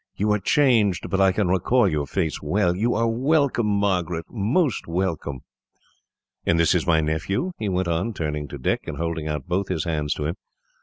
"You 0.15 0.31
are 0.31 0.39
changed, 0.39 1.11
but 1.11 1.21
I 1.21 1.31
can 1.31 1.47
recall 1.47 1.87
your 1.87 2.07
face 2.07 2.41
well. 2.41 2.75
You 2.75 2.95
are 2.95 3.07
welcome, 3.07 3.67
Margaret, 3.67 4.25
most 4.31 4.87
welcome. 4.87 5.41
"And 6.43 6.59
this 6.59 6.73
is 6.73 6.87
my 6.87 7.01
nephew?" 7.01 7.51
he 7.59 7.69
went 7.69 7.87
on, 7.87 8.15
turning 8.15 8.47
to 8.47 8.57
Dick, 8.57 8.87
and 8.87 8.97
holding 8.97 9.27
out 9.27 9.47
both 9.47 9.67
his 9.67 9.83
hands 9.85 10.15
to 10.15 10.25
him. 10.25 10.37